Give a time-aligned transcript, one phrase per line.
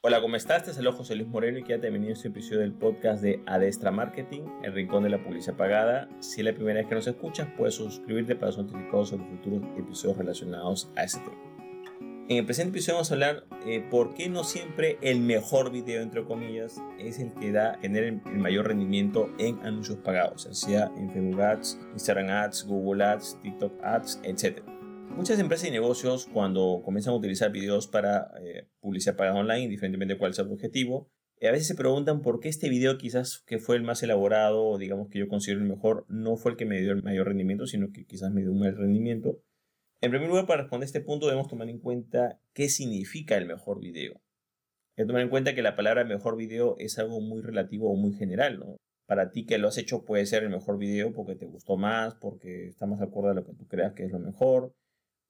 [0.00, 0.62] Hola, ¿cómo estás?
[0.62, 3.90] Te saludo José Luis Moreno y quédate bienvenido a este episodio del podcast de Adestra
[3.90, 6.08] Marketing, el rincón de la publicidad pagada.
[6.20, 9.60] Si es la primera vez que nos escuchas, puedes suscribirte para ser notificado sobre futuros
[9.76, 11.36] episodios relacionados a este tema.
[12.28, 16.00] En el presente episodio vamos a hablar eh, por qué no siempre el mejor video,
[16.00, 21.10] entre comillas, es el que da, genera el mayor rendimiento en anuncios pagados, sea en
[21.10, 24.62] Facebook Ads, Instagram Ads, Google Ads, TikTok Ads, etc.
[25.16, 30.14] Muchas empresas y negocios cuando comienzan a utilizar videos para eh, publicidad pagada online, indiferentemente
[30.14, 33.42] de cuál sea el objetivo, eh, a veces se preguntan por qué este video quizás
[33.46, 36.56] que fue el más elaborado o digamos que yo considero el mejor no fue el
[36.56, 39.40] que me dio el mayor rendimiento, sino que quizás me dio un mal rendimiento.
[40.00, 43.46] En primer lugar, para responder a este punto debemos tomar en cuenta qué significa el
[43.46, 44.14] mejor video.
[44.96, 47.96] Hay que tomar en cuenta que la palabra mejor video es algo muy relativo o
[47.96, 48.64] muy general.
[49.06, 52.14] Para ti que lo has hecho puede ser el mejor video porque te gustó más,
[52.14, 54.74] porque está más acorde a lo que tú creas que es lo mejor,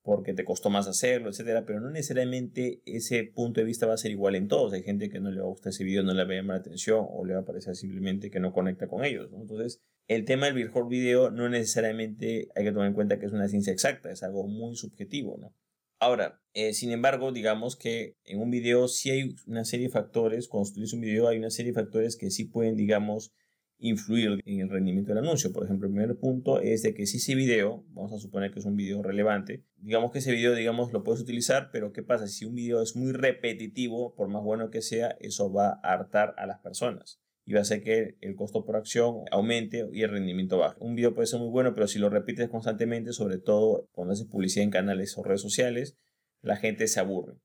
[0.08, 3.98] porque te costó más hacerlo, etcétera, pero no necesariamente ese punto de vista va a
[3.98, 4.72] ser igual en todos.
[4.72, 6.56] Hay gente que no le va a gustar ese video, no le va a llamar
[6.56, 9.30] la atención o le va a parecer simplemente que no conecta con ellos.
[9.38, 13.32] Entonces, el tema del mejor video no necesariamente hay que tomar en cuenta que es
[13.32, 15.54] una ciencia exacta, es algo muy subjetivo, ¿no?
[16.00, 20.48] Ahora, eh, sin embargo, digamos que en un video sí hay una serie de factores,
[20.48, 23.34] cuando utiliza un video hay una serie de factores que sí pueden, digamos,
[23.78, 25.52] influir en el rendimiento del anuncio.
[25.52, 28.58] Por ejemplo, el primer punto es de que si ese video, vamos a suponer que
[28.58, 32.26] es un video relevante, digamos que ese video, digamos, lo puedes utilizar, pero ¿qué pasa?
[32.26, 36.34] Si un video es muy repetitivo, por más bueno que sea, eso va a hartar
[36.38, 40.10] a las personas y va a hacer que el costo por acción aumente y el
[40.10, 40.76] rendimiento baje.
[40.80, 44.26] Un video puede ser muy bueno, pero si lo repites constantemente, sobre todo cuando haces
[44.26, 45.96] publicidad en canales o redes sociales,
[46.42, 47.38] la gente se aburre.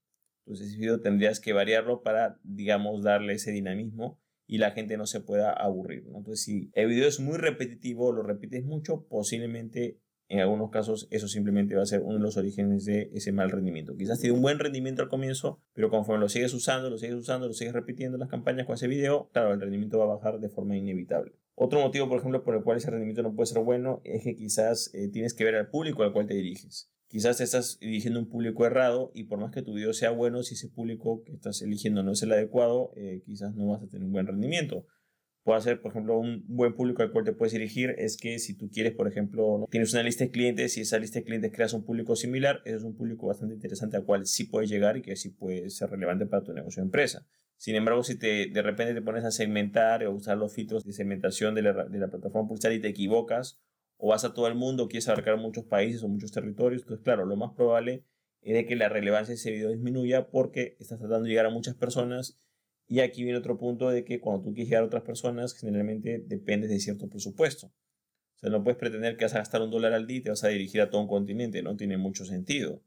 [0.45, 5.05] Entonces ese video tendrías que variarlo para, digamos, darle ese dinamismo y la gente no
[5.05, 6.03] se pueda aburrir.
[6.08, 11.27] Entonces, si el video es muy repetitivo, lo repites mucho, posiblemente en algunos casos eso
[11.27, 13.95] simplemente va a ser uno de los orígenes de ese mal rendimiento.
[13.95, 17.47] Quizás tiene un buen rendimiento al comienzo, pero conforme lo sigues usando, lo sigues usando,
[17.47, 20.50] lo sigues repitiendo las campañas con ese video, claro, el rendimiento va a bajar de
[20.50, 21.33] forma inevitable.
[21.55, 24.35] Otro motivo, por ejemplo, por el cual ese rendimiento no puede ser bueno es que
[24.35, 26.91] quizás eh, tienes que ver al público al cual te diriges.
[27.13, 30.41] Quizás te estás dirigiendo un público errado y por más que tu video sea bueno,
[30.41, 33.88] si ese público que estás eligiendo no es el adecuado, eh, quizás no vas a
[33.88, 34.88] tener un buen rendimiento.
[35.44, 38.57] Puede ser, por ejemplo, un buen público al cual te puedes dirigir es que si
[38.57, 41.73] tú quieres, por ejemplo, tienes una lista de clientes y esa lista de clientes creas
[41.73, 45.03] un público similar, ese es un público bastante interesante al cual sí puedes llegar y
[45.03, 47.28] que sí puede ser relevante para tu negocio o empresa.
[47.57, 50.94] Sin embargo, si te, de repente te pones a segmentar o usar los filtros de
[50.94, 53.59] segmentación de la, de la plataforma publicitaria y te equivocas
[54.06, 57.25] o vas a todo el mundo, quieres abarcar muchos países o muchos territorios, entonces claro,
[57.25, 58.03] lo más probable
[58.41, 61.75] es que la relevancia de ese video disminuya porque estás tratando de llegar a muchas
[61.75, 62.38] personas
[62.86, 66.22] y aquí viene otro punto de que cuando tú quieres llegar a otras personas, generalmente
[66.28, 67.68] dependes de cierto presupuesto.
[67.68, 70.31] O sea, no puedes pretender que vas a gastar un dólar al día y te
[70.31, 72.84] vas a dirigir a todo un continente, no tiene mucho sentido.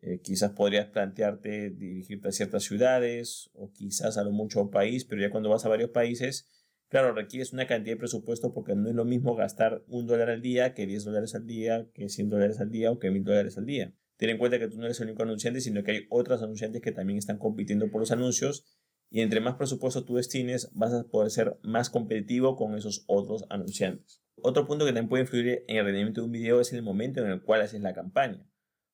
[0.00, 4.70] Eh, quizás podrías plantearte dirigirte a ciertas ciudades o quizás a lo mucho a un
[4.70, 6.48] país, pero ya cuando vas a varios países,
[6.92, 10.42] Claro, requieres una cantidad de presupuesto porque no es lo mismo gastar un dólar al
[10.42, 13.56] día que 10 dólares al día, que 100 dólares al día o que 1000 dólares
[13.56, 13.94] al día.
[14.18, 16.82] Ten en cuenta que tú no eres el único anunciante, sino que hay otros anunciantes
[16.82, 18.66] que también están compitiendo por los anuncios
[19.08, 23.46] y entre más presupuesto tú destines, vas a poder ser más competitivo con esos otros
[23.48, 24.22] anunciantes.
[24.42, 27.24] Otro punto que también puede influir en el rendimiento de un video es el momento
[27.24, 28.46] en el cual haces la campaña.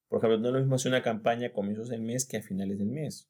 [0.07, 2.43] Por ejemplo, no es lo mismo hacer una campaña a comienzos del mes que a
[2.43, 3.29] finales del mes.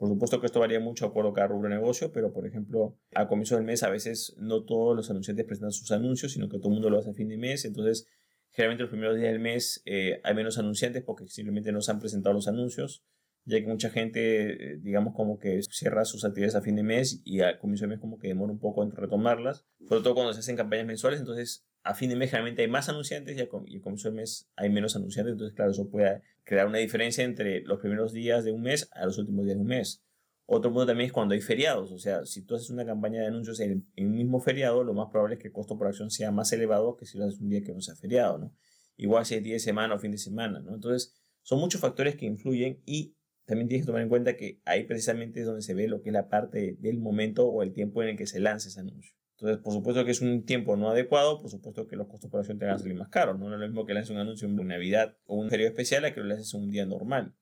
[0.00, 2.46] Por supuesto que esto varía mucho de acuerdo a cada rubro de negocio, pero por
[2.46, 6.48] ejemplo, a comienzo del mes a veces no todos los anunciantes presentan sus anuncios, sino
[6.48, 7.66] que todo el mundo lo hace a fin de mes.
[7.66, 8.06] Entonces,
[8.48, 11.98] generalmente los primeros días del mes eh, hay menos anunciantes porque simplemente no se han
[12.00, 13.04] presentado los anuncios,
[13.44, 17.20] ya que mucha gente, eh, digamos, como que cierra sus actividades a fin de mes
[17.26, 20.32] y al comienzo del mes como que demora un poco en retomarlas, sobre todo cuando
[20.32, 23.48] se hacen campañas mensuales, entonces a fin de mes generalmente hay más anunciantes y al
[23.48, 27.80] comienzo del mes hay menos anunciantes, entonces claro, eso puede crear una diferencia entre los
[27.80, 30.04] primeros días de un mes a los últimos días de un mes.
[30.46, 33.28] Otro punto también es cuando hay feriados, o sea, si tú haces una campaña de
[33.28, 36.32] anuncios en, un mismo feriado, lo más probable es que el costo por acción sea
[36.32, 38.54] más elevado que si lo haces un día que no sea feriado, ¿no?
[38.96, 40.74] Igual si es día de semana o fin de semana, ¿no?
[40.74, 43.14] Entonces, son muchos factores que influyen y
[43.46, 46.10] también tienes que tomar en cuenta que ahí precisamente es donde se ve lo que
[46.10, 49.14] es la parte del momento o el tiempo en el que se lanza ese anuncio.
[49.40, 52.40] Entonces, por supuesto que es un tiempo no adecuado, por supuesto que los costos por
[52.40, 53.38] acción te van a salir más caros.
[53.38, 56.12] No, es lo mismo que lances un anuncio en Navidad o un periodo especial a
[56.12, 57.34] que lo lances un día normal.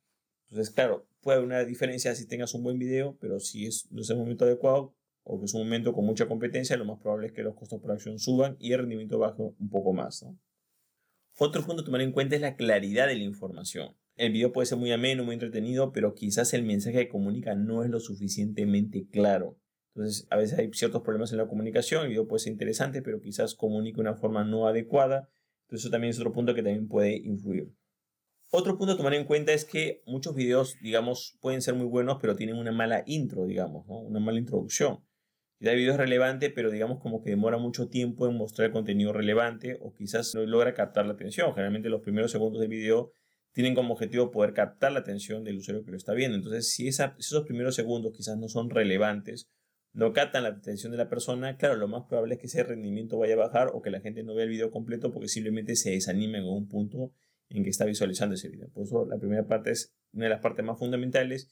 [0.49, 4.03] Entonces, claro, puede haber una diferencia si tengas un buen video, pero si es, no
[4.03, 7.27] es el momento adecuado o que es un momento con mucha competencia, lo más probable
[7.27, 10.25] es que los costos por acción suban y el rendimiento baje un poco más.
[11.37, 13.97] Otro punto a tomar en cuenta es la claridad de la información.
[14.15, 17.83] El video puede ser muy ameno, muy entretenido, pero quizás el mensaje que comunica no
[17.83, 19.59] es lo suficientemente claro.
[19.99, 23.21] Entonces, a veces hay ciertos problemas en la comunicación, el video puede ser interesante, pero
[23.21, 25.29] quizás comunica de una forma no adecuada.
[25.63, 27.75] Entonces, eso también es otro punto que también puede influir.
[28.53, 32.19] Otro punto a tomar en cuenta es que muchos videos, digamos, pueden ser muy buenos,
[32.21, 33.99] pero tienen una mala intro, digamos, ¿no?
[33.99, 35.01] una mala introducción.
[35.59, 39.13] Ya el video es relevante, pero digamos como que demora mucho tiempo en mostrar contenido
[39.13, 41.53] relevante o quizás no logra captar la atención.
[41.55, 43.11] Generalmente los primeros segundos del video
[43.53, 46.37] tienen como objetivo poder captar la atención del usuario que lo está viendo.
[46.37, 49.51] Entonces, si esos primeros segundos quizás no son relevantes,
[49.93, 53.19] no captan la atención de la persona, claro, lo más probable es que ese rendimiento
[53.19, 55.91] vaya a bajar o que la gente no vea el video completo porque simplemente se
[55.91, 57.13] desanime en un punto
[57.49, 58.69] en que está visualizando ese video.
[58.69, 61.49] Por eso la primera parte es una de las partes más fundamentales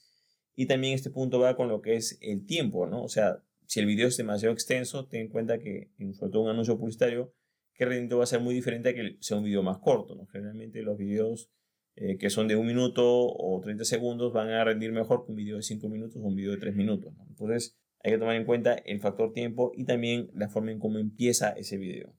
[0.55, 3.03] y también este punto va con lo que es el tiempo, ¿no?
[3.03, 6.43] O sea, si el video es demasiado extenso, ten en cuenta que, en sobre todo
[6.43, 7.33] un anuncio publicitario,
[7.73, 10.15] que el rendimiento va a ser muy diferente a que sea un video más corto,
[10.15, 10.25] ¿no?
[10.27, 11.51] Generalmente los videos
[11.95, 15.35] eh, que son de un minuto o 30 segundos van a rendir mejor que un
[15.35, 17.25] video de 5 minutos o un video de 3 minutos, ¿no?
[17.27, 20.99] Entonces, hay que tomar en cuenta el factor tiempo y también la forma en cómo
[20.99, 22.13] empieza ese video.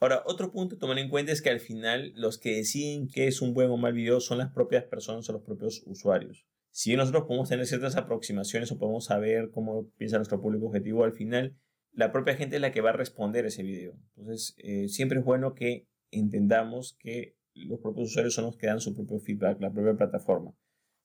[0.00, 3.26] Ahora, otro punto a tomar en cuenta es que al final los que deciden qué
[3.26, 6.46] es un buen o mal video son las propias personas o los propios usuarios.
[6.70, 11.14] Si nosotros podemos tener ciertas aproximaciones o podemos saber cómo piensa nuestro público objetivo, al
[11.14, 11.56] final
[11.92, 13.98] la propia gente es la que va a responder ese video.
[14.16, 18.80] Entonces, eh, siempre es bueno que entendamos que los propios usuarios son los que dan
[18.80, 20.54] su propio feedback, la propia plataforma.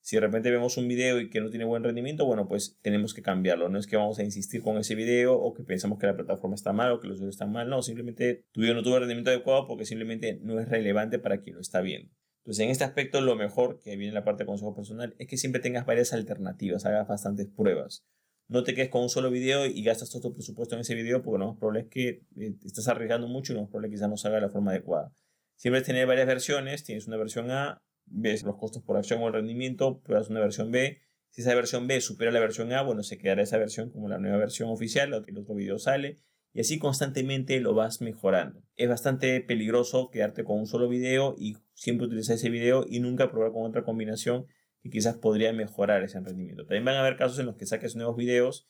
[0.04, 3.14] Si de repente vemos un video y que no tiene buen rendimiento, bueno, pues tenemos
[3.14, 3.70] que cambiarlo.
[3.70, 6.56] No es que vamos a insistir con ese video o que pensamos que la plataforma
[6.56, 7.70] está mal o que los usuarios están mal.
[7.70, 11.56] No, simplemente tu video no tuvo rendimiento adecuado porque simplemente no es relevante para quien
[11.56, 12.12] lo está viendo.
[12.40, 15.28] Entonces, en este aspecto, lo mejor que viene en la parte de consejo personal es
[15.28, 18.04] que siempre tengas varias alternativas, hagas bastantes pruebas.
[18.50, 21.24] No te quedes con un solo video y gastas todo tu presupuesto en ese video
[21.24, 23.88] porque lo más probable es que eh, te estás arriesgando mucho y lo más probable
[23.88, 25.14] es que quizás no salga de la forma adecuada.
[25.56, 29.34] Siempre tener varias versiones, tienes una versión A, ves los costos por acción o el
[29.34, 31.02] rendimiento, pruebas una versión B.
[31.30, 34.20] Si esa versión B supera la versión A, bueno, se quedará esa versión como la
[34.20, 36.18] nueva versión oficial, el otro video sale
[36.54, 38.64] y así constantemente lo vas mejorando.
[38.76, 43.32] Es bastante peligroso quedarte con un solo video y siempre utilizar ese video y nunca
[43.32, 44.46] probar con otra combinación
[44.82, 46.64] que quizás podría mejorar ese rendimiento.
[46.64, 48.70] También van a haber casos en los que saques nuevos videos,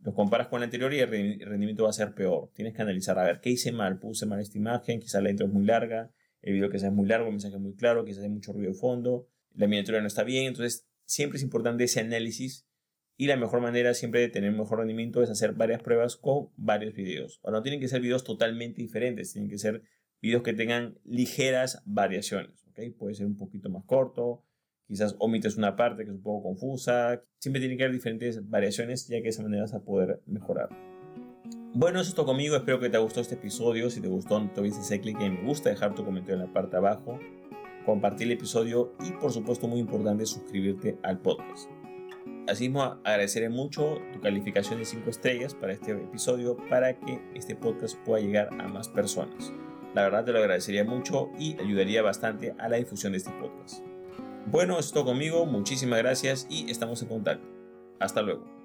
[0.00, 2.50] los comparas con el anterior y el rendimiento va a ser peor.
[2.54, 3.98] Tienes que analizar, a ver, ¿qué hice mal?
[3.98, 6.10] Puse mal esta imagen, quizás la intro es muy larga,
[6.42, 8.78] el video quizás es muy largo, el mensaje muy claro, quizás hay mucho ruido de
[8.78, 12.66] fondo, la miniatura no está bien, entonces siempre es importante ese análisis
[13.16, 16.94] y la mejor manera siempre de tener mejor rendimiento es hacer varias pruebas con varios
[16.94, 17.40] videos.
[17.42, 19.82] Ahora no tienen que ser videos totalmente diferentes, tienen que ser
[20.22, 22.96] videos que tengan ligeras variaciones, ¿ok?
[22.98, 24.44] Puede ser un poquito más corto,
[24.86, 29.06] quizás omites una parte que es un poco confusa, siempre tienen que haber diferentes variaciones
[29.06, 30.99] ya que de esa manera vas a poder mejorar.
[31.72, 32.56] Bueno, eso es todo conmigo.
[32.56, 33.90] Espero que te gustado este episodio.
[33.90, 36.48] Si te gustó, no te olvides ese clic en me gusta, dejar tu comentario en
[36.48, 37.18] la parte abajo,
[37.86, 41.70] compartir el episodio y, por supuesto, muy importante, suscribirte al podcast.
[42.48, 47.96] Asimismo, agradeceré mucho tu calificación de 5 estrellas para este episodio para que este podcast
[48.04, 49.52] pueda llegar a más personas.
[49.94, 53.84] La verdad te lo agradecería mucho y ayudaría bastante a la difusión de este podcast.
[54.46, 55.46] Bueno, eso es todo conmigo.
[55.46, 57.46] Muchísimas gracias y estamos en contacto.
[58.00, 58.59] Hasta luego.